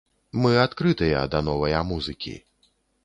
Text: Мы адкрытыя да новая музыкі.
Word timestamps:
Мы 0.43 0.53
адкрытыя 0.61 1.21
да 1.35 1.41
новая 1.49 1.85
музыкі. 1.91 2.35